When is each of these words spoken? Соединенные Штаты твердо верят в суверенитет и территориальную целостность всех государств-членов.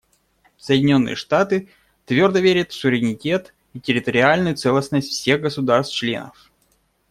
Соединенные 0.57 1.15
Штаты 1.15 1.69
твердо 2.07 2.39
верят 2.39 2.71
в 2.71 2.73
суверенитет 2.73 3.53
и 3.73 3.79
территориальную 3.79 4.55
целостность 4.55 5.09
всех 5.11 5.41
государств-членов. 5.41 6.49